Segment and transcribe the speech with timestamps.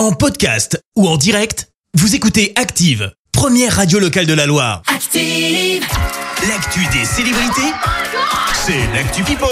[0.00, 4.80] En podcast ou en direct, vous écoutez Active, première radio locale de la Loire.
[4.86, 5.84] Active.
[6.48, 7.70] L'actu des célébrités,
[8.54, 9.46] c'est l'actu People.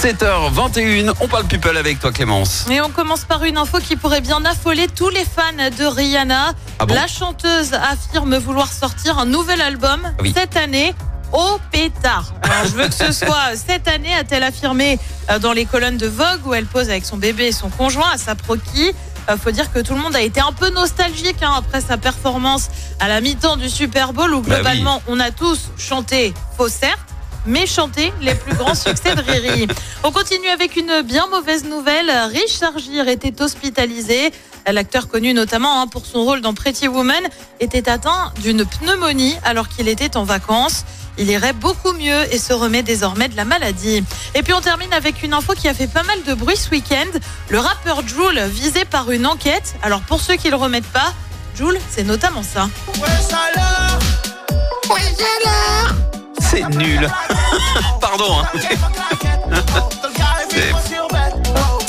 [0.00, 2.66] 7h21, on parle people avec toi Clémence.
[2.70, 5.42] Et on commence par une info qui pourrait bien affoler tous les fans
[5.76, 6.52] de Rihanna.
[6.78, 10.32] Ah bon la chanteuse affirme vouloir sortir un nouvel album Oui.
[10.36, 10.94] cette année
[11.34, 12.32] au pétard.
[12.42, 14.98] Alors, je veux que ce soit cette année, a-t-elle affirmé
[15.30, 18.10] euh, dans les colonnes de Vogue où elle pose avec son bébé et son conjoint
[18.14, 18.92] à sa proqui.
[19.28, 21.96] Euh, faut dire que tout le monde a été un peu nostalgique hein, après sa
[21.96, 22.68] performance
[23.00, 24.54] à la mi-temps du Super Bowl où Bah oui.
[24.56, 26.98] globalement on a tous chanté, faux certes,
[27.46, 29.68] mais chanté les plus grands succès de Riri.
[30.02, 32.10] On continue avec une bien mauvaise nouvelle.
[32.32, 34.32] Richard Gere était hospitalisé.
[34.66, 37.22] L'acteur connu notamment hein, pour son rôle dans Pretty Woman
[37.60, 40.84] était atteint d'une pneumonie alors qu'il était en vacances.
[41.18, 44.02] Il irait beaucoup mieux et se remet désormais de la maladie.
[44.34, 46.70] Et puis on termine avec une info qui a fait pas mal de bruit ce
[46.70, 47.06] week-end.
[47.50, 49.74] Le rappeur Joule visé par une enquête.
[49.82, 51.12] Alors pour ceux qui le remettent pas,
[51.56, 52.68] Joule, c'est notamment ça.
[56.54, 57.10] C'est nul.
[58.00, 58.36] Pardon.
[58.38, 58.58] Hein.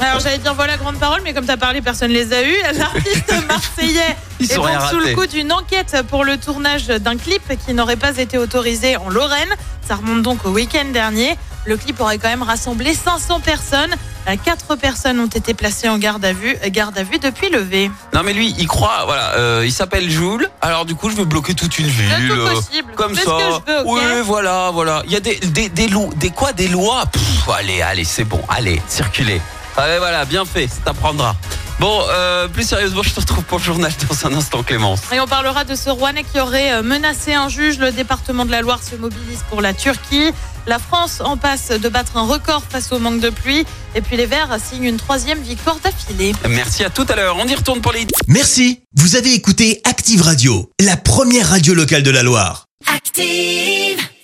[0.02, 2.56] Alors j'allais dire voilà grande parole, mais comme tu as parlé, personne les a eus.
[2.74, 7.44] L'artiste marseillais Ils est donc sous le coup d'une enquête pour le tournage d'un clip
[7.64, 9.54] qui n'aurait pas été autorisé en Lorraine.
[9.88, 11.38] Ça remonte donc au week-end dernier.
[11.66, 13.94] Le clip aurait quand même rassemblé 500 personnes.
[14.28, 17.50] Euh, Quatre personnes ont été placées en garde à vue, euh, garde à vue depuis
[17.50, 17.92] levé.
[18.14, 20.48] Non mais lui, il croit, voilà, euh, il s'appelle Joule.
[20.62, 22.10] Alors du coup, je veux bloquer toute une ville.
[22.28, 22.94] tout euh, possible.
[22.96, 23.32] Comme Fais ça.
[23.32, 25.04] que je veux, Oui, voilà, voilà.
[25.06, 27.04] Il y a des des des, lois, des quoi, des lois?
[27.12, 28.42] Pff, allez, allez, c'est bon.
[28.50, 29.42] Allez, circulez.
[29.78, 30.68] Allez, voilà, bien fait.
[30.68, 31.36] Ça t'apprendra.
[31.80, 35.02] Bon, euh, plus sérieusement, je te retrouve pour le journal dans un instant, Clémence.
[35.12, 37.80] Et on parlera de ce Rouennais qui aurait euh, menacé un juge.
[37.80, 40.32] Le département de la Loire se mobilise pour la Turquie.
[40.68, 43.66] La France en passe de battre un record face au manque de pluie.
[43.94, 46.34] Et puis les Verts signent une troisième victoire d'affilée.
[46.50, 47.36] Merci à tout à l'heure.
[47.40, 52.04] On y retourne pour les Merci, vous avez écouté Active Radio, la première radio locale
[52.04, 52.66] de la Loire.
[52.88, 54.06] Active.